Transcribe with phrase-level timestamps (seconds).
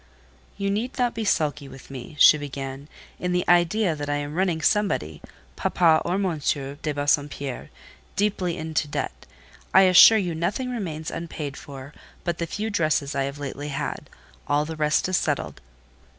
[0.57, 2.87] "You need not be sulky with me," she began,
[3.19, 5.21] "in the idea that I am running somebody,
[5.55, 6.39] papa or M.
[6.41, 7.69] de Bassompierre,
[8.15, 9.27] deeply into debt.
[9.75, 11.93] I assure you nothing remains unpaid for,
[12.23, 14.09] but the few dresses I have lately had:
[14.47, 15.61] all the rest is settled."